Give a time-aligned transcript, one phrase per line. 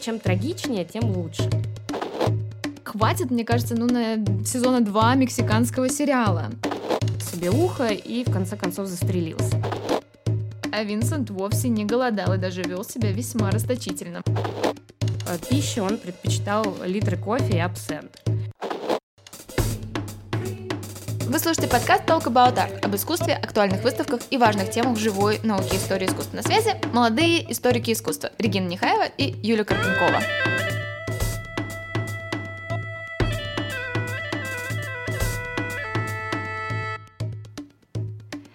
[0.00, 1.48] чем трагичнее, тем лучше.
[2.84, 6.50] Хватит, мне кажется, ну на сезона 2 мексиканского сериала.
[7.20, 9.62] Себе ухо и в конце концов застрелился.
[10.72, 14.22] А Винсент вовсе не голодал и даже вел себя весьма расточительно.
[15.26, 18.29] Э, пищу он предпочитал литры кофе и абсент.
[21.30, 25.76] Вы слушаете подкаст Talk About Art об искусстве, актуальных выставках и важных темах живой науки
[25.76, 30.20] истории искусства на связи молодые историки искусства Регина Нехаева и Юлия Карпенкова.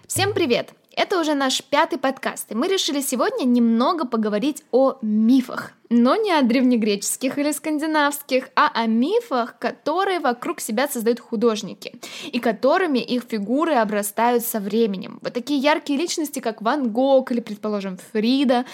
[0.06, 0.74] Всем привет!
[0.96, 5.72] Это уже наш пятый подкаст, и мы решили сегодня немного поговорить о мифах.
[5.90, 12.00] Но не о древнегреческих или скандинавских, а о мифах, которые вокруг себя создают художники,
[12.32, 15.18] и которыми их фигуры обрастают со временем.
[15.20, 18.64] Вот такие яркие личности, как Ван Гог или, предположим, Фрида,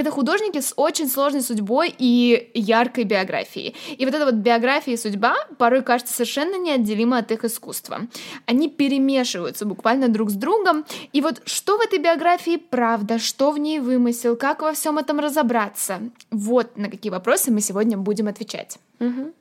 [0.00, 3.74] это художники с очень сложной судьбой и яркой биографией.
[3.96, 8.00] И вот эта вот биография и судьба порой кажется совершенно неотделима от их искусства.
[8.46, 10.84] Они перемешиваются буквально друг с другом.
[11.12, 15.20] И вот что в этой биографии правда, что в ней вымысел, как во всем этом
[15.20, 16.00] разобраться?
[16.30, 18.78] Вот на какие вопросы мы сегодня будем отвечать.
[19.00, 19.32] Угу.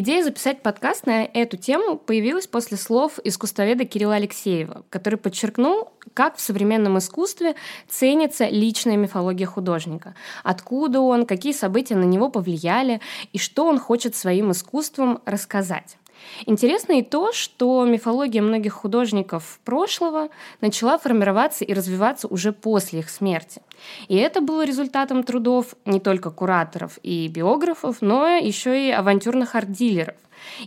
[0.00, 6.36] Идея записать подкаст на эту тему появилась после слов искусствоведа Кирилла Алексеева, который подчеркнул, как
[6.36, 7.56] в современном искусстве
[7.88, 13.00] ценится личная мифология художника, откуда он, какие события на него повлияли
[13.32, 15.96] и что он хочет своим искусством рассказать.
[16.46, 20.28] Интересно и то, что мифология многих художников прошлого
[20.60, 23.62] начала формироваться и развиваться уже после их смерти.
[24.08, 30.14] И это было результатом трудов не только кураторов и биографов, но еще и авантюрных арт-дилеров.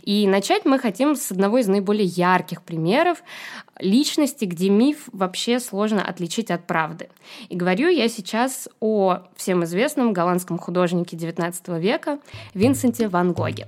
[0.02, 3.22] И начать мы хотим с одного из наиболее ярких примеров
[3.78, 7.08] личности, где миф вообще сложно отличить от правды.
[7.48, 12.18] И говорю я сейчас о всем известном голландском художнике XIX века
[12.54, 13.66] Винсенте Ван Гоге.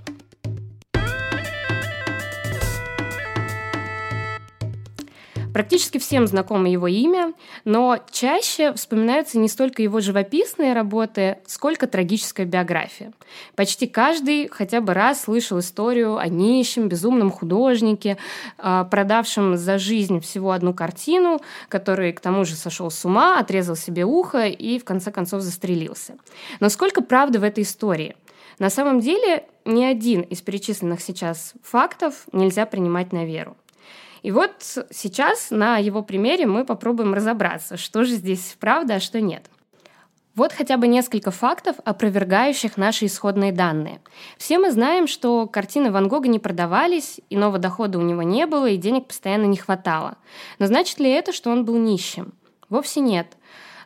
[5.55, 7.33] Практически всем знакомо его имя,
[7.65, 13.13] но чаще вспоминаются не столько его живописные работы, сколько трагическая биография.
[13.55, 18.19] Почти каждый хотя бы раз слышал историю о нищем, безумном художнике,
[18.59, 23.77] а, продавшем за жизнь всего одну картину, который к тому же сошел с ума, отрезал
[23.77, 26.17] себе ухо и в конце концов застрелился.
[26.59, 28.17] Но сколько правды в этой истории?
[28.59, 33.57] На самом деле ни один из перечисленных сейчас фактов нельзя принимать на веру.
[34.25, 34.53] И вот
[34.91, 39.45] сейчас на его примере мы попробуем разобраться, что же здесь правда, а что нет.
[40.35, 44.01] Вот хотя бы несколько фактов, опровергающих наши исходные данные.
[44.39, 48.65] Все мы знаем, что картины Ван Гога не продавались, иного дохода у него не было,
[48.71, 50.17] и денег постоянно не хватало.
[50.59, 52.33] Но значит ли это, что он был нищим?
[52.71, 53.37] Вовсе нет.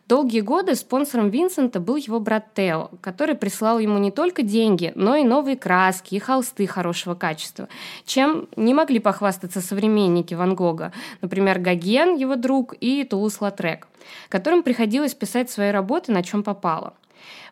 [0.09, 5.17] Долгие годы спонсором Винсента был его брат Тео, который прислал ему не только деньги, но
[5.17, 7.69] и новые краски и холсты хорошего качества,
[8.07, 13.87] чем не могли похвастаться современники Ван Гога, например, Гоген, его друг, и Тулус-Латрек,
[14.31, 16.95] которым приходилось писать свои работы на чем попало–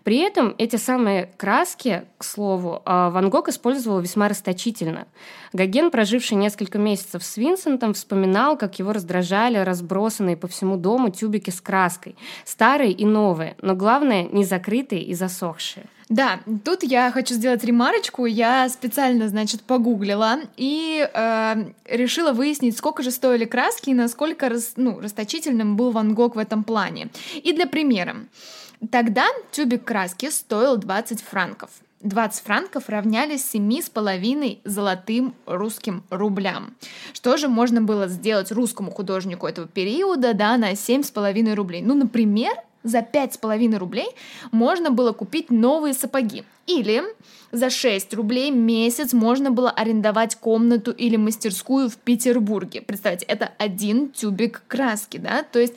[0.04, 5.06] при этом эти самые краски, к слову, а, Ван Гог использовал весьма расточительно.
[5.53, 11.50] Гоген, проживший несколько месяцев с Винсентом, вспоминал, как его раздражали разбросанные по всему дому тюбики
[11.50, 15.87] с краской, старые и новые, но главное, не закрытые и засохшие.
[16.09, 18.26] Да, тут я хочу сделать ремарочку.
[18.26, 24.75] Я специально, значит, погуглила и э, решила выяснить, сколько же стоили краски и насколько рас,
[24.76, 27.09] ну, расточительным был Ван Гог в этом плане.
[27.34, 28.16] И для примера.
[28.91, 31.70] Тогда тюбик краски стоил 20 франков.
[32.03, 36.76] 20 франков равнялись 7,5 золотым русским рублям.
[37.12, 41.82] Что же можно было сделать русскому художнику этого периода да, на 7,5 рублей?
[41.82, 42.53] Ну, например,
[42.87, 44.09] за 5,5 рублей
[44.53, 46.44] можно было купить новые сапоги.
[46.66, 47.03] Или
[47.53, 52.82] за 6 рублей месяц можно было арендовать комнату или мастерскую в Петербурге.
[52.82, 55.44] Представьте, это один тюбик краски, да?
[55.44, 55.75] То есть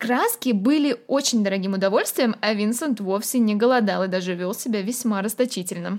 [0.00, 5.20] краски были очень дорогим удовольствием, а Винсент вовсе не голодал и даже вел себя весьма
[5.20, 5.98] расточительно.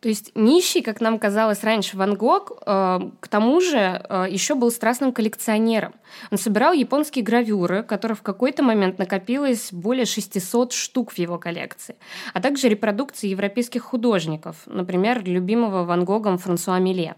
[0.00, 4.54] То есть нищий, как нам казалось раньше, Ван Гог, э, к тому же э, еще
[4.54, 5.94] был страстным коллекционером.
[6.30, 11.96] Он собирал японские гравюры, которых в какой-то момент накопилось более 600 штук в его коллекции,
[12.34, 17.16] а также репродукции европейских художников, например, любимого Ван Гогом Франсуа Миле.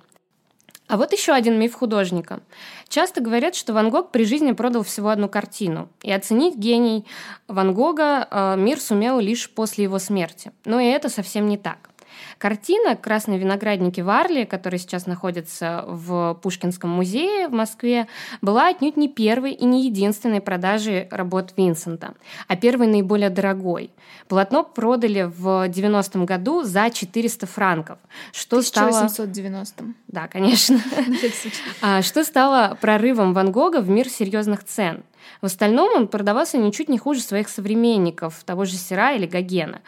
[0.89, 2.41] А вот еще один миф художника.
[2.89, 7.05] Часто говорят, что Ван Гог при жизни продал всего одну картину, и оценить гений
[7.47, 10.51] Ван Гога э, мир сумел лишь после его смерти.
[10.65, 11.91] Но и это совсем не так.
[12.39, 18.07] Картина «Красные виноградники в Арле», которая сейчас находится в Пушкинском музее в Москве,
[18.41, 22.15] была отнюдь не первой и не единственной продажей работ Винсента,
[22.47, 23.91] а первой наиболее дорогой.
[24.29, 27.99] Полотно продали в 90-м году за 400 франков,
[28.33, 29.95] что 1890 стало...
[30.09, 30.81] Да, конечно.
[31.81, 35.03] А, что стало прорывом Ван Гога в мир серьезных цен.
[35.41, 39.81] В остальном он продавался ничуть не хуже своих современников, того же Сера или Гогена.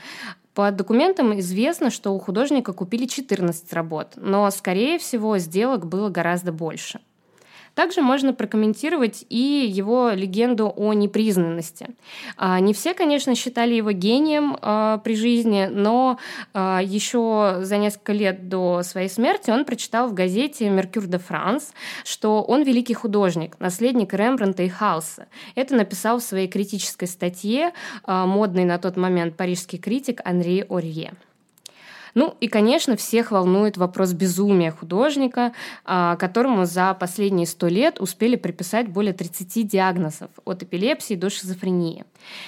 [0.55, 6.53] По документам известно, что у художника купили 14 работ, но, скорее всего, сделок было гораздо
[6.53, 7.01] больше.
[7.75, 11.89] Также можно прокомментировать и его легенду о непризнанности.
[12.37, 16.19] А, не все, конечно, считали его гением а, при жизни, но
[16.53, 21.73] а, еще за несколько лет до своей смерти он прочитал в газете «Меркюр де Франс»,
[22.05, 25.29] что он великий художник, наследник Рембрандта и Халса.
[25.55, 27.73] Это написал в своей критической статье
[28.07, 31.13] модный на тот момент парижский критик Анри Орье.
[32.15, 35.53] Ну и, конечно, всех волнует вопрос безумия художника,
[35.85, 42.05] а, которому за последние сто лет успели приписать более 30 диагнозов от эпилепсии до шизофрении.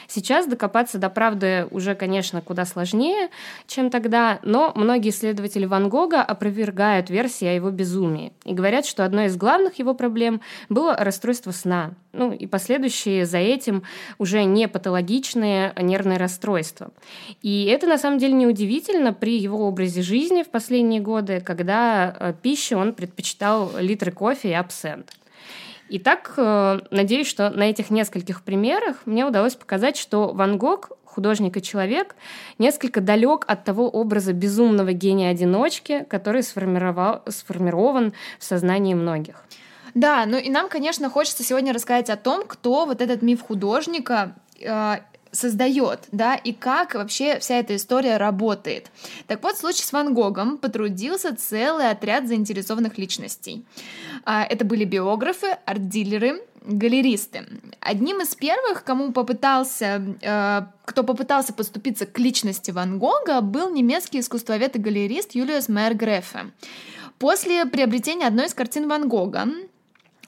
[0.08, 3.30] Сейчас докопаться до правды уже, конечно, куда сложнее,
[3.66, 9.04] чем тогда, но многие исследователи Ван Гога опровергают версии о его безумии и говорят, что
[9.04, 13.82] одной из главных его проблем было расстройство сна, ну и последующие за этим
[14.18, 16.90] уже не патологичные нервные расстройства.
[17.42, 22.34] И это на самом деле неудивительно при его образе жизни в последние годы, когда э,
[22.40, 25.12] пищу он предпочитал литры кофе и абсент.
[25.90, 31.56] Итак, э, надеюсь, что на этих нескольких примерах мне удалось показать, что Ван Гог художник
[31.56, 32.16] и человек,
[32.58, 39.44] несколько далек от того образа безумного гения-одиночки, который сформировал, сформирован в сознании многих.
[39.94, 44.34] Да, ну и нам, конечно, хочется сегодня рассказать о том, кто вот этот миф художника
[44.58, 44.96] э,
[45.32, 48.90] создает, да, и как вообще вся эта история работает.
[49.26, 53.64] Так вот, в случае с Ван Гогом потрудился целый отряд заинтересованных личностей.
[54.26, 57.46] Э, это были биографы, арт-дилеры, галеристы.
[57.80, 64.20] Одним из первых, кому попытался, э, кто попытался подступиться к личности Ван Гога, был немецкий
[64.20, 66.52] искусствовед и галерист Юлиус Мейер Грефе.
[67.18, 69.48] После приобретения одной из картин Ван Гога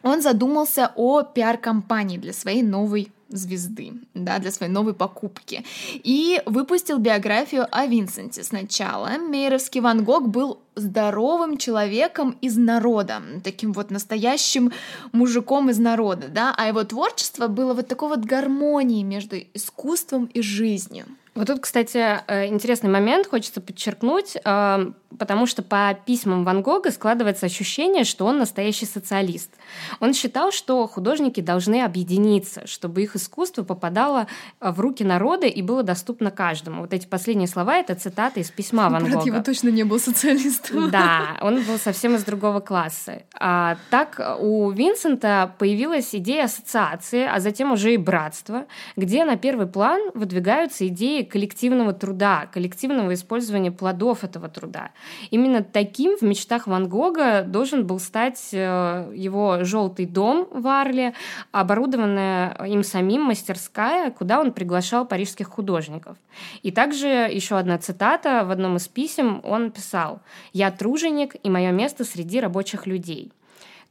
[0.03, 5.65] он задумался о пиар-компании для своей новой звезды, да, для своей новой покупки.
[5.93, 9.19] И выпустил биографию о Винсенте сначала.
[9.19, 14.73] Мейеровский Ван Гог был здоровым человеком из народа, таким вот настоящим
[15.13, 20.41] мужиком из народа, да, а его творчество было вот такой вот гармонией между искусством и
[20.41, 21.07] жизнью.
[21.35, 26.93] Вот тут, кстати, э, интересный момент хочется подчеркнуть, э, потому что по письмам Ван Гога
[26.93, 29.51] складывается ощущение, что он настоящий социалист.
[29.99, 34.29] Он считал, что художники должны объединиться, чтобы их искусство попадало
[34.61, 36.83] э, в руки народа и было доступно каждому.
[36.83, 39.27] Вот эти последние слова— это цитаты из письма Ван Брат Гога.
[39.27, 40.89] его точно не был социалистом.
[40.91, 43.23] Да, он был совсем из другого класса.
[43.41, 49.67] А, так у Винсента появилась идея ассоциации, а затем уже и братства, где на первый
[49.67, 54.91] план выдвигаются идеи коллективного труда, коллективного использования плодов этого труда.
[55.31, 61.15] Именно таким в мечтах Ван Гога должен был стать э, его желтый дом в Арле,
[61.53, 66.17] оборудованная им самим мастерская, куда он приглашал парижских художников.
[66.63, 70.21] И также еще одна цитата в одном из писем он писал
[70.53, 73.33] «Я труженик, и мое место среди рабочих людей».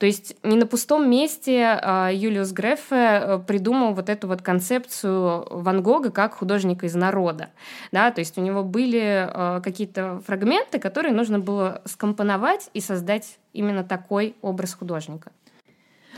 [0.03, 5.47] То есть не на пустом месте а, Юлиус Грефе э, придумал вот эту вот концепцию
[5.49, 7.51] Ван Гога как художника из народа.
[7.93, 8.11] Да?
[8.11, 13.85] То есть у него были э, какие-то фрагменты, которые нужно было скомпоновать и создать именно
[13.85, 15.31] такой образ художника.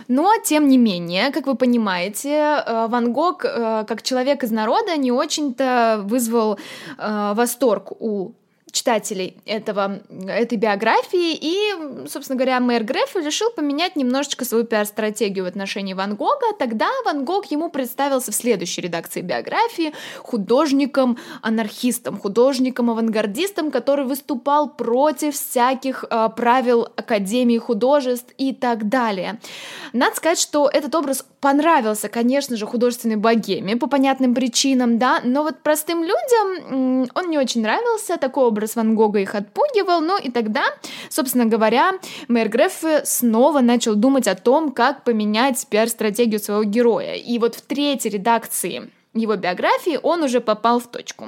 [0.08, 5.12] Но, тем не менее, как вы понимаете, э, Ван Гог, как человек из народа, не
[5.12, 6.58] очень-то вызвал
[6.98, 8.34] восторг у
[8.76, 15.48] читателей этого, этой биографии, и, собственно говоря, мэр Греф решил поменять немножечко свою пиар-стратегию в
[15.48, 16.48] отношении Ван Гога.
[16.60, 26.04] Тогда Ван Гог ему представился в следующей редакции биографии художником-анархистом, художником-авангардистом, который выступал против всяких
[26.10, 29.40] э, правил Академии художеств и так далее.
[29.94, 35.44] Надо сказать, что этот образ понравился, конечно же, художественной богеме по понятным причинам, да, но
[35.44, 40.18] вот простым людям он не очень нравился, такой образ образ Ван Гога их отпугивал, ну
[40.18, 40.64] и тогда,
[41.10, 41.92] собственно говоря,
[42.28, 47.14] мэр Греф снова начал думать о том, как поменять пиар-стратегию своего героя.
[47.14, 51.28] И вот в третьей редакции его биографии он уже попал в точку.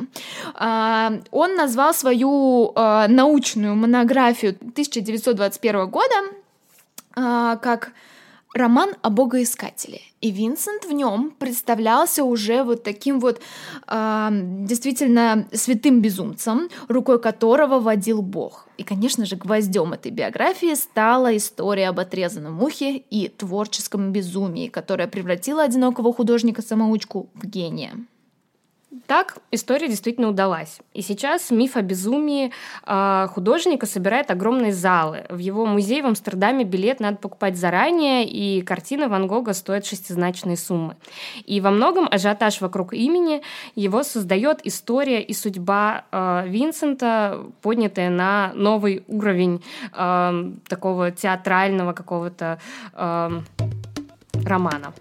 [0.56, 6.16] А, он назвал свою а, научную монографию 1921 года
[7.16, 7.92] а, как
[8.54, 10.02] роман о богоискателе.
[10.22, 13.42] И Винсент в нем представлялся уже вот таким вот
[13.88, 18.68] э, действительно святым безумцем, рукой которого водил Бог.
[18.78, 25.08] И, конечно же, гвоздем этой биографии стала история об отрезанном ухе и творческом безумии, которая
[25.08, 27.94] превратила одинокого художника-самоучку в гения.
[29.06, 30.80] Так история действительно удалась.
[30.94, 32.54] И сейчас миф о безумии
[32.86, 35.26] э, художника собирает огромные залы.
[35.30, 40.56] В его музей в Амстердаме билет надо покупать заранее, и картина Ван Гога стоит шестизначные
[40.56, 40.96] суммы.
[41.46, 43.42] И во многом ажиотаж вокруг имени
[43.76, 52.60] его создает история и судьба э, Винсента, поднятая на новый уровень э, такого театрального какого-то
[52.94, 53.42] э,
[54.46, 54.94] романа.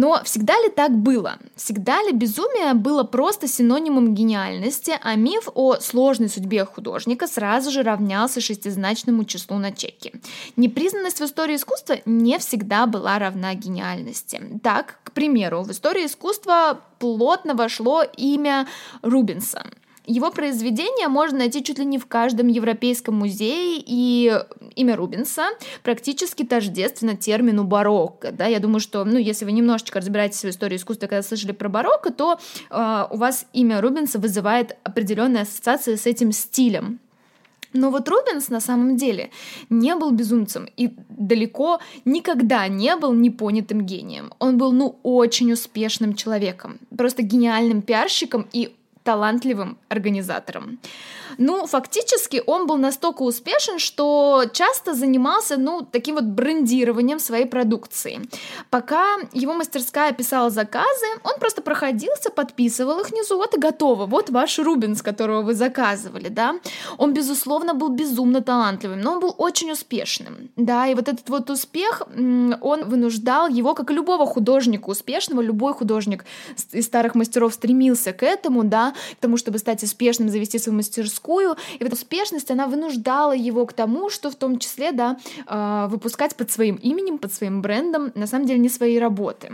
[0.00, 1.36] Но всегда ли так было?
[1.56, 7.82] Всегда ли безумие было просто синонимом гениальности, а миф о сложной судьбе художника сразу же
[7.82, 10.14] равнялся шестизначному числу на чеке?
[10.56, 14.40] Непризнанность в истории искусства не всегда была равна гениальности.
[14.62, 18.66] Так, к примеру, в истории искусства плотно вошло имя
[19.02, 19.66] Рубинса–
[20.10, 24.32] его произведения можно найти чуть ли не в каждом европейском музее, и
[24.74, 25.44] имя Рубенса
[25.82, 28.32] практически тождественно термину барокко.
[28.32, 28.46] Да?
[28.46, 32.10] Я думаю, что, ну, если вы немножечко разбираетесь в истории искусства, когда слышали про барокко,
[32.10, 32.40] то
[32.70, 36.98] э, у вас имя Рубенса вызывает определенные ассоциации с этим стилем.
[37.72, 39.30] Но вот Рубенс на самом деле
[39.68, 44.32] не был безумцем и далеко никогда не был непонятым гением.
[44.40, 50.78] Он был, ну, очень успешным человеком, просто гениальным пиарщиком и талантливым организатором.
[51.38, 58.20] Ну, фактически он был настолько успешен, что часто занимался, ну, таким вот брендированием своей продукции.
[58.68, 64.30] Пока его мастерская писала заказы, он просто проходился, подписывал их внизу, вот и готово, вот
[64.30, 66.56] ваш Рубинс, которого вы заказывали, да.
[66.98, 71.48] Он, безусловно, был безумно талантливым, но он был очень успешным, да, и вот этот вот
[71.50, 72.02] успех,
[72.60, 76.24] он вынуждал его, как и любого художника успешного, любой художник
[76.72, 81.56] из старых мастеров стремился к этому, да, к тому, чтобы стать успешным, завести свою мастерскую.
[81.78, 86.36] И вот успешность, она вынуждала его к тому, что в том числе, да, а, выпускать
[86.36, 89.52] под своим именем, под своим брендом, на самом деле, не свои работы.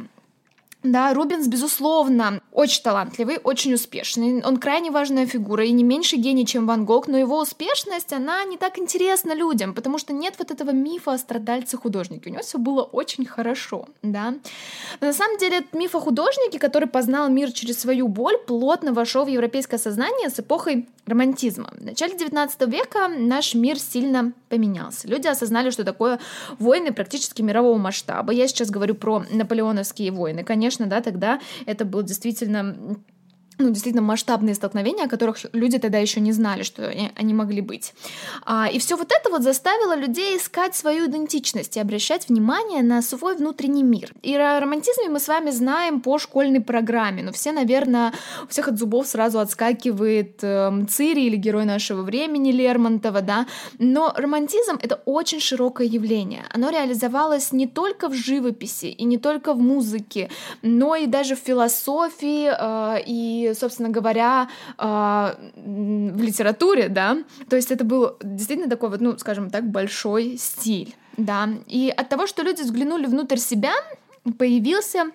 [0.86, 4.40] Да, Рубинс, безусловно, очень талантливый, очень успешный.
[4.42, 8.44] Он крайне важная фигура и не меньше гений, чем Ван Гог, но его успешность, она
[8.44, 12.30] не так интересна людям, потому что нет вот этого мифа о страдальце-художнике.
[12.30, 14.34] У него все было очень хорошо, да.
[15.00, 18.92] Но на самом деле этот миф о художнике, который познал мир через свою боль, плотно
[18.92, 21.72] вошел в европейское сознание с эпохой романтизма.
[21.78, 25.08] В начале 19 века наш мир сильно поменялся.
[25.08, 26.18] Люди осознали, что такое
[26.58, 28.32] войны практически мирового масштаба.
[28.32, 32.98] Я сейчас говорю про наполеоновские войны, конечно, да, тогда это был действительно
[33.58, 37.94] ну, действительно масштабные столкновения, о которых люди тогда еще не знали, что они могли быть.
[38.44, 43.00] А, и все вот это вот заставило людей искать свою идентичность и обращать внимание на
[43.02, 44.12] свой внутренний мир.
[44.22, 48.12] И о романтизме мы с вами знаем по школьной программе, но все, наверное,
[48.44, 53.46] у всех от зубов сразу отскакивает э, Цири или герой нашего времени Лермонтова, да,
[53.78, 56.44] но романтизм— это очень широкое явление.
[56.50, 60.30] Оно реализовалось не только в живописи и не только в музыке,
[60.62, 64.48] но и даже в философии э, и собственно говоря,
[64.78, 70.36] а, в литературе, да, то есть это был действительно такой вот, ну, скажем так, большой
[70.38, 73.72] стиль, да, и от того, что люди взглянули внутрь себя,
[74.38, 75.10] появился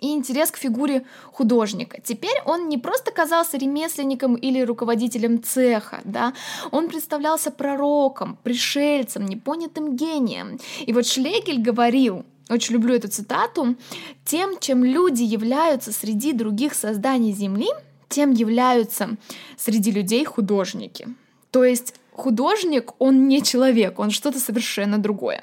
[0.00, 2.00] и интерес к фигуре художника.
[2.00, 6.32] Теперь он не просто казался ремесленником или руководителем цеха, да,
[6.70, 10.58] он представлялся пророком, пришельцем, непонятым гением.
[10.80, 13.76] И вот Шлегель говорил, очень люблю эту цитату,
[14.24, 17.68] тем, чем люди являются среди других созданий Земли,
[18.08, 19.10] тем являются
[19.56, 21.08] среди людей художники.
[21.50, 25.42] То есть художник, он не человек, он что-то совершенно другое.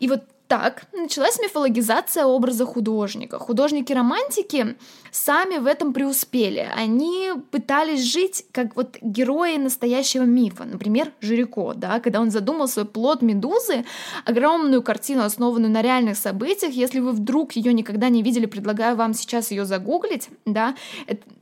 [0.00, 3.38] И вот так началась мифологизация образа художника.
[3.38, 4.76] Художники-романтики
[5.12, 6.68] сами в этом преуспели.
[6.76, 10.64] Они пытались жить как вот герои настоящего мифа.
[10.64, 13.84] Например, Жирико, да, когда он задумал свой плод Медузы,
[14.24, 16.72] огромную картину, основанную на реальных событиях.
[16.72, 20.74] Если вы вдруг ее никогда не видели, предлагаю вам сейчас ее загуглить, да.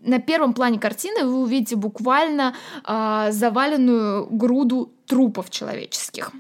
[0.03, 2.55] На первом плане картины вы увидите буквально
[2.87, 6.31] э, заваленную груду трупов человеческих.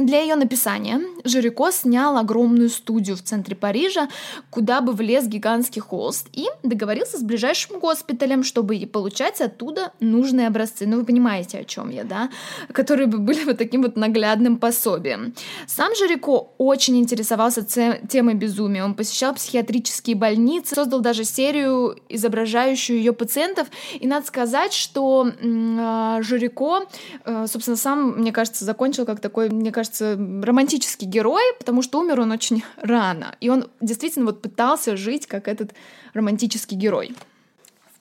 [0.00, 4.08] Для ее написания Жирико снял огромную студию в центре Парижа,
[4.48, 10.86] куда бы влез гигантский холст, и договорился с ближайшим госпиталем, чтобы получать оттуда нужные образцы.
[10.86, 12.30] Ну, вы понимаете, о чем я, да?
[12.72, 15.34] Которые бы были вот таким вот наглядным пособием.
[15.66, 18.84] Сам Жирико очень интересовался темой безумия.
[18.84, 23.68] Он посещал психиатрические больницы, создал даже серию, изображающую ее пациентов.
[23.98, 26.86] И надо сказать, что э, Жирико,
[27.26, 32.00] э, собственно, сам, мне кажется, закончил как такой, мне кажется, кажется, романтический герой, потому что
[32.00, 33.36] умер он очень рано.
[33.40, 35.72] И он действительно вот пытался жить как этот
[36.14, 37.14] романтический герой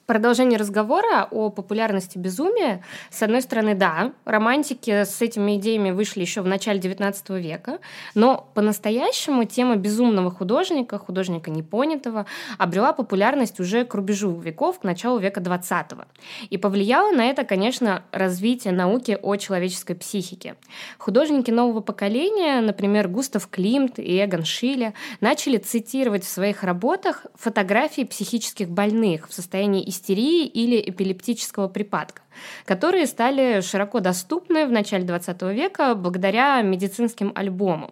[0.10, 6.42] продолжение разговора о популярности безумия, с одной стороны, да, романтики с этими идеями вышли еще
[6.42, 7.78] в начале XIX века,
[8.16, 12.26] но по-настоящему тема безумного художника, художника непонятого,
[12.58, 16.06] обрела популярность уже к рубежу веков, к началу века XX.
[16.50, 20.56] И повлияло на это, конечно, развитие науки о человеческой психике.
[20.98, 28.06] Художники нового поколения, например, Густав Климт и Эгон Шиле, начали цитировать в своих работах фотографии
[28.06, 32.22] психических больных в состоянии истерии или эпилептического припадка,
[32.66, 37.92] которые стали широко доступны в начале XX века благодаря медицинским альбомам.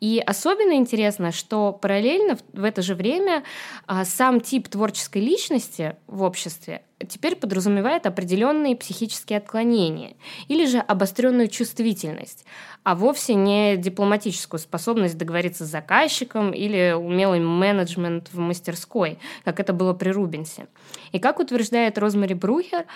[0.00, 3.42] И особенно интересно, что параллельно в это же время
[3.86, 10.14] а, сам тип творческой личности в обществе теперь подразумевает определенные психические отклонения
[10.48, 12.44] или же обостренную чувствительность,
[12.82, 19.72] а вовсе не дипломатическую способность договориться с заказчиком или умелый менеджмент в мастерской, как это
[19.72, 20.66] было при Рубенсе.
[21.12, 22.86] И как утверждает Розмари Брухер,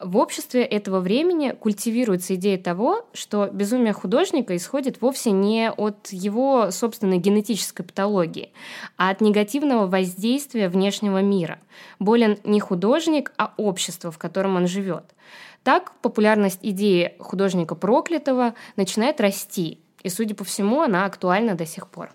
[0.00, 6.70] в обществе этого времени культивируется идея того, что безумие художника исходит вовсе не от его
[6.70, 8.52] собственной генетической патологии,
[8.96, 11.58] а от негативного воздействия внешнего мира.
[11.98, 15.04] Болен не художник, а общество, в котором он живет.
[15.62, 21.88] Так популярность идеи художника проклятого начинает расти, и, судя по всему, она актуальна до сих
[21.88, 22.10] пор.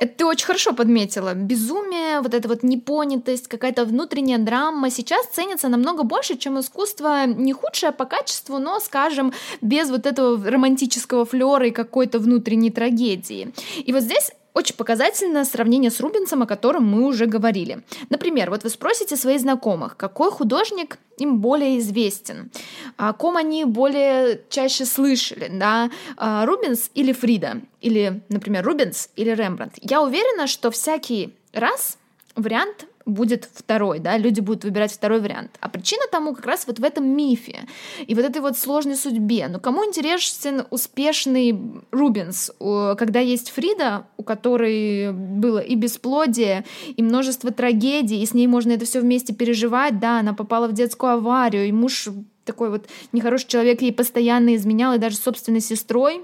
[0.00, 1.34] Это ты очень хорошо подметила.
[1.34, 7.52] Безумие, вот эта вот непонятость, какая-то внутренняя драма сейчас ценится намного больше, чем искусство не
[7.52, 13.52] худшее по качеству, но, скажем, без вот этого романтического флера и какой-то внутренней трагедии.
[13.84, 17.84] И вот здесь очень показательно сравнение с Рубинсом, о котором мы уже говорили.
[18.08, 22.50] Например, вот вы спросите своих знакомых, какой художник им более известен,
[22.96, 29.74] о ком они более чаще слышали, да, Рубинс или Фрида, или, например, Рубинс или Рембрандт.
[29.82, 31.98] Я уверена, что всякий раз
[32.34, 35.52] вариант будет второй, да, люди будут выбирать второй вариант.
[35.60, 37.60] А причина тому как раз вот в этом мифе
[38.06, 39.48] и вот этой вот сложной судьбе.
[39.48, 41.58] Ну, кому интересен успешный
[41.90, 46.64] Рубинс, когда есть Фрида, у которой было и бесплодие,
[46.94, 50.72] и множество трагедий, и с ней можно это все вместе переживать, да, она попала в
[50.72, 52.08] детскую аварию, и муж
[52.44, 56.22] такой вот нехороший человек ей постоянно изменял, и даже собственной сестрой,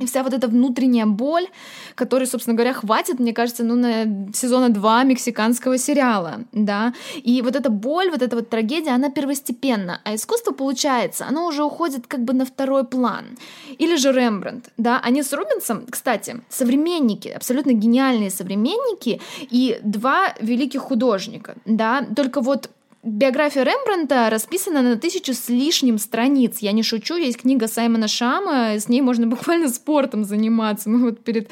[0.00, 1.46] и вся вот эта внутренняя боль,
[1.94, 6.94] которой, собственно говоря, хватит, мне кажется, ну, на сезона два мексиканского сериала, да.
[7.16, 10.00] И вот эта боль, вот эта вот трагедия, она первостепенна.
[10.04, 13.36] А искусство, получается, оно уже уходит как бы на второй план.
[13.78, 15.00] Или же Рембрандт, да.
[15.00, 22.06] Они с Рубинсом, кстати, современники, абсолютно гениальные современники и два великих художника, да.
[22.14, 22.70] Только вот
[23.04, 26.58] Биография Рембранта расписана на тысячу с лишним страниц.
[26.60, 30.88] Я не шучу, есть книга Саймона Шама, с ней можно буквально спортом заниматься.
[30.88, 31.50] Мы вот перед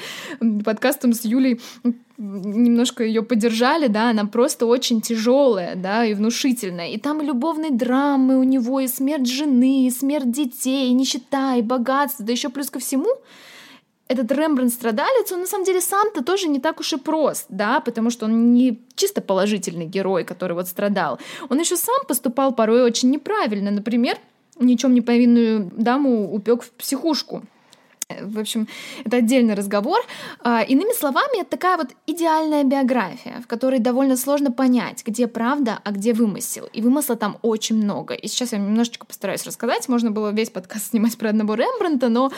[0.65, 1.61] подкастом с Юлей
[2.17, 6.89] немножко ее поддержали, да, она просто очень тяжелая, да, и внушительная.
[6.89, 11.55] И там и любовные драмы у него, и смерть жены, и смерть детей, и нищета,
[11.55, 13.09] и богатство, да еще плюс ко всему
[14.07, 18.09] этот Рембрандт-страдалец, он на самом деле сам-то тоже не так уж и прост, да, потому
[18.09, 21.19] что он не чисто положительный герой, который вот страдал.
[21.49, 23.71] Он еще сам поступал порой очень неправильно.
[23.71, 24.17] Например,
[24.59, 27.43] ничем не повинную даму упек в психушку.
[28.21, 28.67] В общем,
[29.05, 29.99] это отдельный разговор.
[30.39, 35.79] А, иными словами, это такая вот идеальная биография, в которой довольно сложно понять, где правда,
[35.83, 36.69] а где вымысел.
[36.73, 38.13] И вымысла там очень много.
[38.13, 39.87] И сейчас я немножечко постараюсь рассказать.
[39.89, 42.31] Можно было весь подкаст снимать про одного Рембранта, но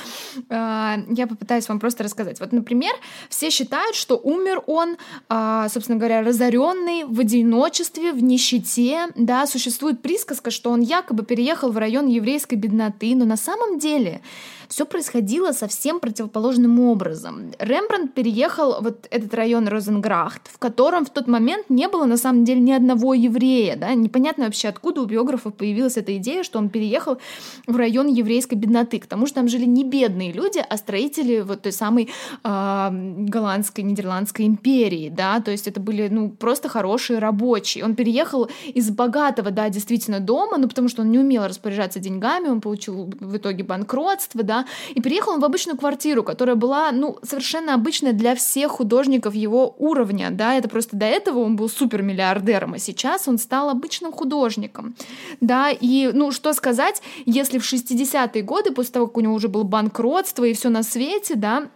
[0.49, 2.39] э, я попытаюсь вам просто рассказать.
[2.39, 2.93] Вот, например,
[3.29, 4.97] все считают, что умер он,
[5.29, 9.07] э, собственно говоря, разоренный, в одиночестве, в нищете.
[9.15, 14.21] Да, существует присказка, что он якобы переехал в район еврейской бедноты, но на самом деле
[14.67, 17.51] все происходило совсем противоположным образом.
[17.59, 22.45] Рембрандт переехал вот этот район Розенграхт, в котором в тот момент не было на самом
[22.45, 23.75] деле ни одного еврея.
[23.75, 23.93] Да?
[23.95, 27.17] Непонятно вообще, откуда у биографов появилась эта идея, что он переехал
[27.65, 31.63] в район еврейской бедноты, к тому, что там жили не бедные люди, а строители вот
[31.63, 32.09] той самой
[32.43, 37.83] э, голландской, нидерландской империи, да, то есть это были, ну, просто хорошие рабочие.
[37.83, 42.49] Он переехал из богатого, да, действительно, дома, ну, потому что он не умел распоряжаться деньгами,
[42.49, 47.73] он получил в итоге банкротство, да, и переехал он обычную квартиру, которая была, ну, совершенно
[47.73, 52.79] обычная для всех художников его уровня, да, это просто до этого он был супермиллиардером, а
[52.79, 54.95] сейчас он стал обычным художником,
[55.41, 59.47] да, и, ну, что сказать, если в 60-е годы, после того, как у него уже
[59.47, 61.69] было банкротство и все на свете, да,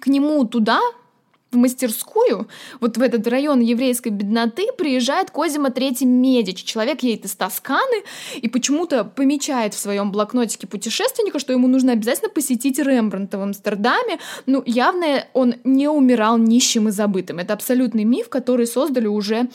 [0.00, 0.80] к нему туда
[1.50, 2.48] в мастерскую,
[2.80, 6.64] вот в этот район еврейской бедноты, приезжает Козима Третий Медичи.
[6.64, 8.04] Человек едет из Тосканы
[8.36, 14.18] и почему-то помечает в своем блокнотике путешественника, что ему нужно обязательно посетить Рембрандта в Амстердаме.
[14.46, 17.38] Ну, явно он не умирал нищим и забытым.
[17.38, 19.48] Это абсолютный миф, который создали уже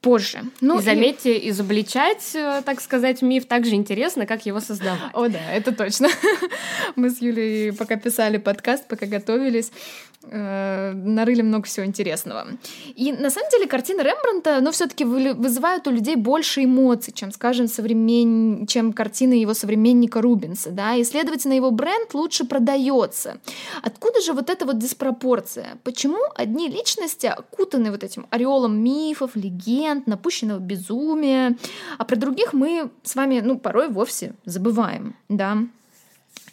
[0.00, 0.42] позже.
[0.60, 1.50] Ну, и заметьте, и...
[1.50, 5.12] изобличать, э, так сказать, миф так же интересно, как его создавать.
[5.12, 6.08] О, да, это точно.
[6.96, 9.72] Мы с Юлей пока писали подкаст, пока готовились,
[10.22, 12.46] э, нарыли много всего интересного.
[12.94, 17.68] И на самом деле картины Рембранта, ну, все-таки вызывают у людей больше эмоций, чем, скажем,
[17.68, 18.66] современ...
[18.66, 23.38] чем картины его современника Рубинса, да, и, следовательно, его бренд лучше продается.
[23.82, 25.78] Откуда же вот эта вот диспропорция?
[25.84, 31.56] Почему одни личности окутаны вот этим ореолом мифов, легенд, напущенного безумия,
[31.98, 35.58] а про других мы с вами, ну, порой вовсе забываем, да?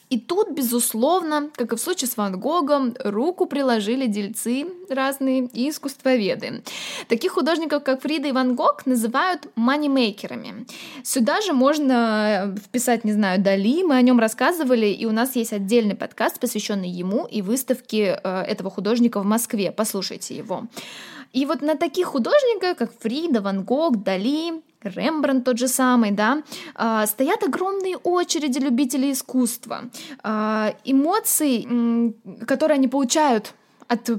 [0.10, 5.70] И тут, безусловно, как и в случае с Ван Гогом, руку приложили дельцы разные и
[5.70, 6.63] искусствоведы.
[7.08, 10.68] Таких художников, как Фрида и Ван Гог, называют манимейкерами.
[11.04, 15.54] Сюда же можно вписать, не знаю, Дали, мы о нем рассказывали, и у нас есть
[15.54, 19.72] отдельный подкаст, посвященный ему и выставке э, этого художника в Москве.
[19.72, 20.68] Послушайте его.
[21.34, 26.43] И вот на таких художниках, как Фрида, Ван Гог, Дали, Рембрандт тот же самый, да,
[26.76, 29.82] а, стоят огромные очереди любителей искусства.
[30.24, 32.13] А, эмоции,
[32.45, 33.54] которые они получают
[33.88, 34.10] от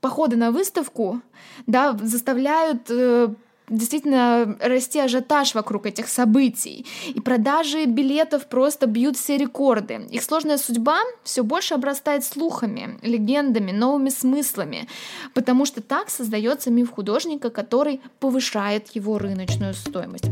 [0.00, 1.20] похода на выставку,
[1.66, 3.28] да, заставляют э,
[3.68, 6.86] действительно расти ажиотаж вокруг этих событий.
[7.14, 10.06] И продажи билетов просто бьют все рекорды.
[10.10, 14.88] Их сложная судьба все больше обрастает слухами, легендами, новыми смыслами,
[15.34, 20.26] потому что так создается миф художника, который повышает его рыночную стоимость.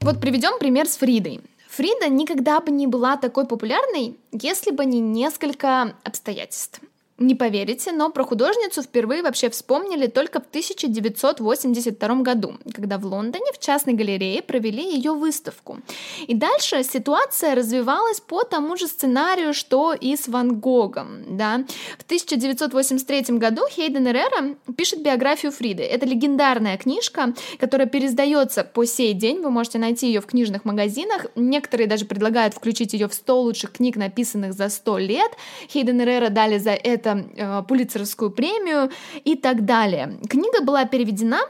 [0.00, 1.40] Вот приведем пример с Фридой.
[1.72, 6.82] Фрида никогда бы не была такой популярной, если бы не несколько обстоятельств.
[7.22, 13.52] Не поверите, но про художницу впервые вообще вспомнили только в 1982 году, когда в Лондоне
[13.54, 15.78] в частной галерее провели ее выставку.
[16.26, 21.36] И дальше ситуация развивалась по тому же сценарию, что и с Ван Гогом.
[21.36, 21.64] Да?
[22.00, 25.84] В 1983 году Хейден Эррера пишет биографию Фриды.
[25.84, 29.40] Это легендарная книжка, которая пересдается по сей день.
[29.42, 31.26] Вы можете найти ее в книжных магазинах.
[31.36, 35.30] Некоторые даже предлагают включить ее в 100 лучших книг, написанных за 100 лет.
[35.68, 38.90] Хейден Эррера дали за это э, Пулицеровскую премию
[39.24, 40.18] и так далее.
[40.28, 41.40] Книга была переведена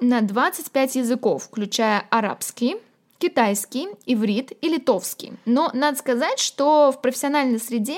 [0.00, 2.76] на 25 языков, включая арабский,
[3.18, 5.32] китайский, иврит и литовский.
[5.46, 7.96] Но надо сказать, что в профессиональной среде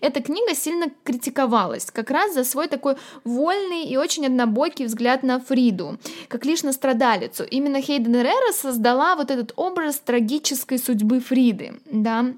[0.00, 5.40] эта книга сильно критиковалась, как раз за свой такой вольный и очень однобокий взгляд на
[5.40, 5.98] Фриду,
[6.28, 7.44] как лишь на страдалицу.
[7.44, 12.34] Именно Хейден Эррера создала вот этот образ трагической судьбы Фриды, да.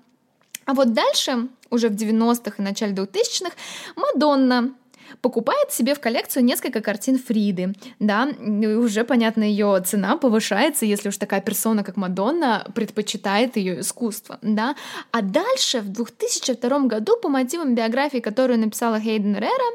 [0.68, 3.52] А вот дальше уже в 90-х и начале 2000-х,
[3.96, 4.74] Мадонна
[5.22, 11.08] покупает себе в коллекцию несколько картин Фриды, да, и уже, понятно, ее цена повышается, если
[11.08, 14.76] уж такая персона, как Мадонна, предпочитает ее искусство, да,
[15.10, 19.72] а дальше, в 2002 году, по мотивам биографии, которую написала Хейден Рера,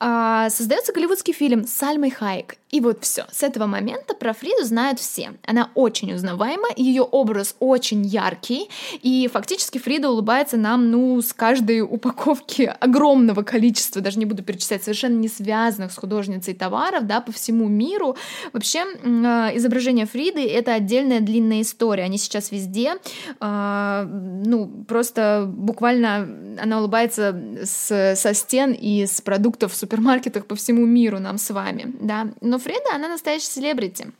[0.00, 2.56] а, создается голливудский фильм с Сальмой Хайек.
[2.72, 3.26] И вот все.
[3.30, 5.34] С этого момента про Фриду знают все.
[5.46, 8.70] Она очень узнаваема, ее образ очень яркий,
[9.02, 14.82] и фактически Фрида улыбается нам, ну, с каждой упаковки огромного количества, даже не буду перечислять,
[14.82, 18.16] совершенно не связанных с художницей товаров, да, по всему миру.
[18.54, 22.04] Вообще, а, изображение Фриды— это отдельная длинная история.
[22.04, 22.94] Они сейчас везде,
[23.38, 24.06] э,
[24.46, 26.26] ну, просто буквально
[26.58, 31.50] она улыбается с, со стен и с продуктов в супермаркетах по всему миру нам с
[31.50, 32.28] вами, да.
[32.40, 34.12] Но Фреда, она настоящая селебрити.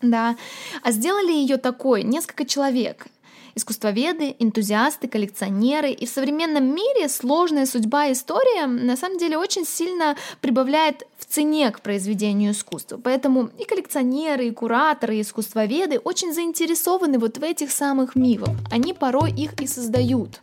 [0.00, 0.36] Да.
[0.82, 3.06] А сделали ее такой несколько человек.
[3.54, 5.90] Искусствоведы, энтузиасты, коллекционеры.
[5.90, 11.26] И в современном мире сложная судьба и история на самом деле очень сильно прибавляет в
[11.26, 12.98] цене к произведению искусства.
[13.02, 18.56] Поэтому и коллекционеры, и кураторы, и искусствоведы очень заинтересованы вот в этих самых мифах.
[18.70, 20.40] Они порой их и создают.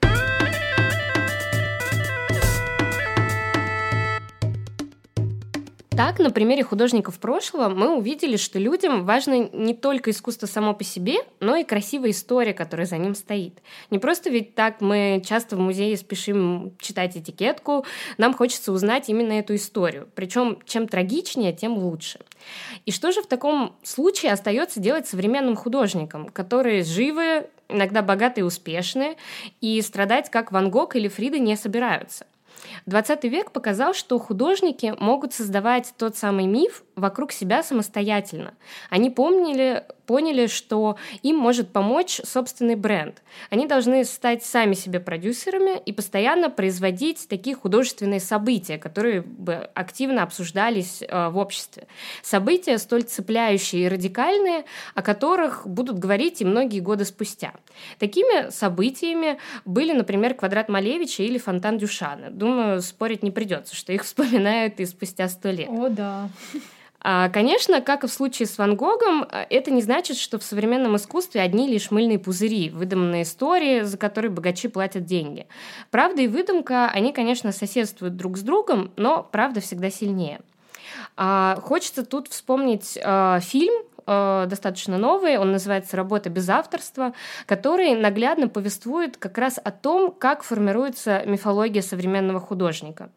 [6.00, 10.86] Так, на примере художников прошлого мы увидели, что людям важно не только искусство само по
[10.86, 13.62] себе, но и красивая история, которая за ним стоит.
[13.90, 17.86] Не просто ведь так мы часто в музее спешим читать этикетку,
[18.18, 20.08] нам хочется узнать именно эту историю.
[20.16, 22.22] Причем чем трагичнее, тем лучше.
[22.86, 28.48] И что же в таком случае остается делать современным художникам, которые живы, иногда богатые и
[28.48, 29.18] успешные,
[29.60, 32.26] и страдать как Ван Гог или Фрида не собираются?
[32.86, 38.54] 20 век показал, что художники могут создавать тот самый миф вокруг себя самостоятельно.
[38.90, 43.22] Они помнили, поняли, что им может помочь собственный бренд.
[43.52, 50.24] Они должны стать сами себе продюсерами и постоянно производить такие художественные события, которые бы активно
[50.24, 51.86] обсуждались э, в обществе.
[52.24, 57.54] События столь цепляющие и радикальные, о которых будут говорить и многие годы спустя.
[58.00, 62.32] Такими событиями были, например, «Квадрат Малевича» или «Фонтан Дюшана».
[62.32, 65.70] Думаю, спорить не придется, что их вспоминают и спустя сто лет.
[65.70, 66.30] О, да.
[67.02, 70.44] А, конечно, как и в случае с Ван Гогом, э, это не значит, что в
[70.44, 75.48] современном искусстве одни лишь мыльные пузыри, выдуманные истории, за которые богачи платят деньги.
[75.92, 80.42] Правда и выдумка, они, конечно, соседствуют друг с другом, но правда всегда сильнее.
[81.16, 83.74] А, хочется тут вспомнить а, фильм
[84.10, 87.14] э, достаточно новый, он называется «Работа без авторства»,
[87.46, 93.10] который наглядно повествует как раз о том, как формируется мифология современного художника.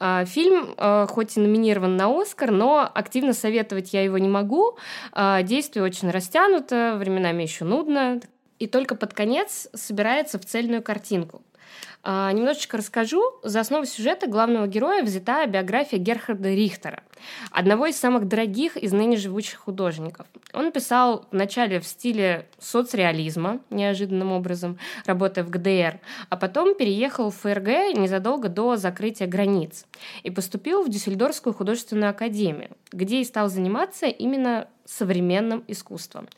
[0.00, 4.76] Э, фильм э, хоть и номинирован на «Оскар», но активно советовать я его не могу.
[5.42, 8.20] Действие очень растянуто, временами еще нудно,
[8.58, 11.42] и только под конец собирается в цельную картинку.
[12.04, 13.22] А, немножечко расскажу.
[13.44, 17.04] За основу сюжета главного героя взята биография Герхарда Рихтера,
[17.52, 20.26] одного из самых дорогих из ныне живущих художников.
[20.52, 27.36] Он писал вначале в стиле соцреализма, неожиданным образом, работая в ГДР, а потом переехал в
[27.36, 29.86] ФРГ незадолго до закрытия границ
[30.24, 36.28] и поступил в Дюссельдорфскую художественную академию, где и стал заниматься именно современным искусством.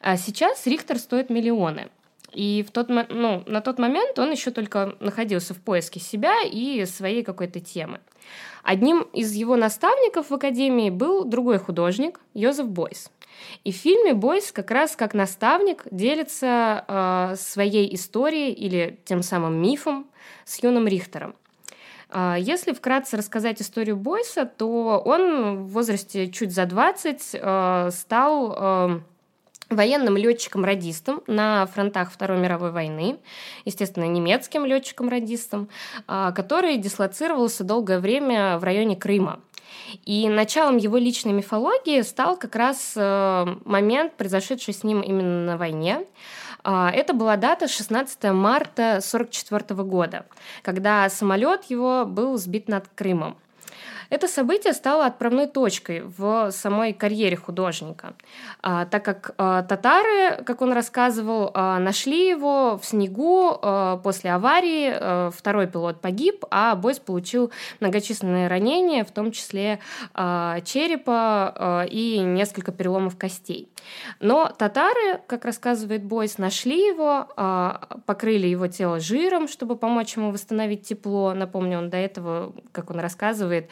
[0.00, 1.88] А сейчас Рихтер стоит миллионы–
[2.32, 6.84] и в тот, ну, на тот момент он еще только находился в поиске себя и
[6.84, 8.00] своей какой-то темы.
[8.62, 13.10] Одним из его наставников в Академии был другой художник, Йозеф Бойс.
[13.64, 19.62] И в фильме Бойс как раз как наставник делится э, своей историей или тем самым
[19.62, 20.06] мифом
[20.44, 21.34] с юным Рихтером.
[22.10, 28.56] Э, если вкратце рассказать историю Бойса, то он в возрасте чуть за 20 э, стал...
[28.58, 29.00] Э,
[29.70, 33.18] военным летчиком-радистом на фронтах Второй мировой войны,
[33.64, 35.68] естественно, немецким летчиком-радистом,
[36.06, 39.40] а, который дислоцировался долгое время в районе Крыма.
[40.04, 45.56] И началом его личной мифологии стал как раз э, момент, произошедший с ним именно на
[45.56, 46.04] войне.
[46.64, 50.26] А, это была дата 16 марта 1944 года,
[50.62, 53.36] когда самолет его был сбит над Крымом.
[54.10, 58.14] Это событие стало отправной точкой в самой карьере художника,
[58.62, 63.58] а, так как а, татары, как он рассказывал, а, нашли его в снегу
[64.02, 69.80] после аварии, второй пилот погиб, а Бойс получил многочисленные ранения, в том числе
[70.14, 73.68] черепа и несколько переломов костей.
[74.20, 77.28] Но татары, как рассказывает Бойс, нашли его,
[78.06, 81.34] покрыли его тело жиром, чтобы помочь ему восстановить тепло.
[81.34, 83.68] Напомню, он до этого, как он рассказывает,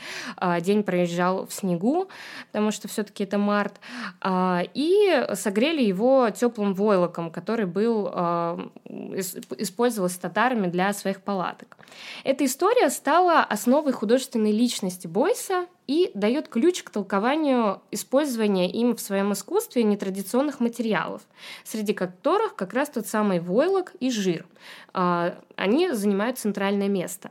[0.60, 2.08] день проезжал в снегу,
[2.52, 3.80] потому что все-таки это март,
[4.20, 11.76] а, и согрели его теплым войлоком, который был а, использовался татарами для своих палаток.
[12.24, 19.00] Эта история стала основой художественной личности Бойса и дает ключ к толкованию использования им в
[19.00, 21.22] своем искусстве нетрадиционных материалов,
[21.64, 24.46] среди которых как раз тот самый войлок и жир.
[24.92, 27.30] Они занимают центральное место.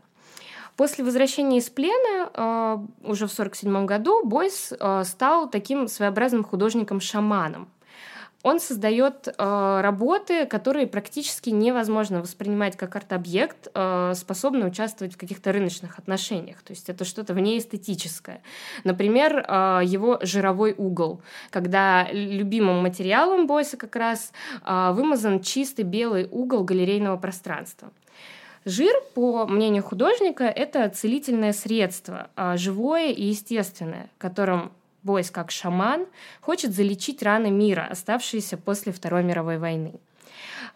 [0.76, 7.70] После возвращения из плена э, уже в 1947 году Бойс э, стал таким своеобразным художником-шаманом.
[8.46, 15.52] Он создает э, работы, которые практически невозможно воспринимать как арт-объект, э, способный участвовать в каких-то
[15.52, 16.62] рыночных отношениях.
[16.62, 18.44] То есть это что-то вне эстетическое.
[18.84, 24.32] Например, э, его жировой угол, когда любимым материалом Бойса как раз
[24.64, 27.92] э, вымазан чистый белый угол галерейного пространства.
[28.66, 34.72] Жир, по мнению художника, это целительное средство, а, живое и естественное, которым
[35.04, 36.08] Бойс, как шаман,
[36.42, 39.94] хочет залечить раны мира, оставшиеся после Второй мировой войны.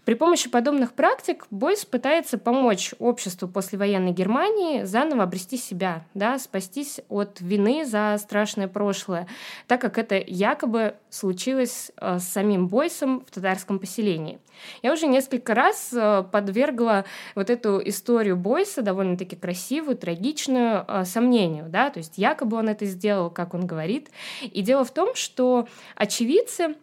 [0.10, 7.00] При помощи подобных практик Бойс пытается помочь обществу послевоенной Германии заново обрести себя, да, спастись
[7.10, 9.28] от вины за страшное прошлое,
[9.68, 14.40] так как это якобы случилось э, с самим Бойсом в татарском поселении.
[14.82, 21.66] Я уже несколько раз э, подвергла вот эту историю Бойса, довольно-таки красивую, трагичную, э, сомнению,
[21.70, 24.10] да, то есть якобы он это сделал, как он говорит.
[24.42, 26.78] И дело в том, что очевидцы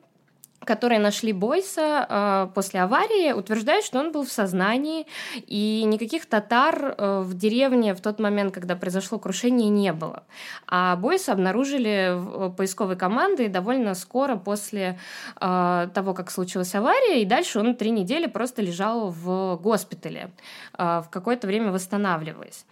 [0.65, 5.07] которые нашли Бойса э, после аварии, утверждают, что он был в сознании,
[5.47, 10.25] и никаких татар э, в деревне в тот момент, когда произошло крушение, не было.
[10.67, 14.99] А Бойса обнаружили в поисковой команды довольно скоро после
[15.41, 20.31] э, того, как случилась авария, и дальше он три недели просто лежал в госпитале,
[20.79, 22.65] э, в какое-то время восстанавливаясь.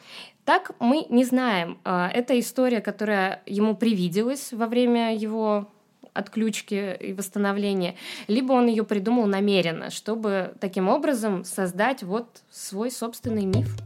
[0.44, 1.78] Так мы не знаем.
[1.84, 5.68] Э, это история, которая ему привиделась во время его
[6.12, 7.96] отключки и восстановления,
[8.28, 13.76] либо он ее придумал намеренно, чтобы таким образом создать вот свой собственный миф.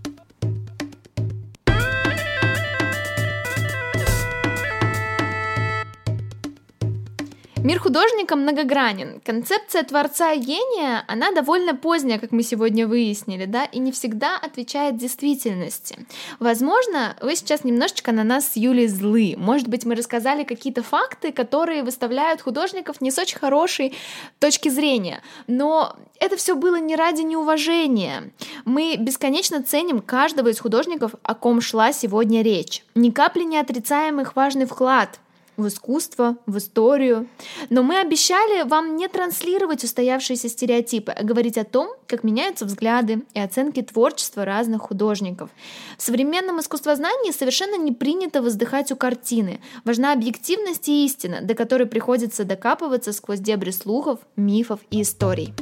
[7.64, 9.20] Мир художника многогранен.
[9.24, 14.36] Концепция творца и гения, она довольно поздняя, как мы сегодня выяснили, да, и не всегда
[14.36, 16.06] отвечает действительности.
[16.38, 19.34] Возможно, вы сейчас немножечко на нас с Юлей злы.
[19.36, 23.94] Может быть, мы рассказали какие-то факты, которые выставляют художников не с очень хорошей
[24.38, 25.20] точки зрения.
[25.48, 28.30] Но это все было не ради неуважения.
[28.66, 32.84] Мы бесконечно ценим каждого из художников, о ком шла сегодня речь.
[32.94, 35.18] Ни капли не отрицаем их важный вклад
[35.58, 37.28] в искусство, в историю.
[37.68, 43.24] Но мы обещали вам не транслировать устоявшиеся стереотипы, а говорить о том, как меняются взгляды
[43.34, 45.50] и оценки творчества разных художников.
[45.98, 49.60] В современном искусствознании совершенно не принято воздыхать у картины.
[49.84, 55.52] Важна объективность и истина, до которой приходится докапываться сквозь дебри слухов, мифов и историй.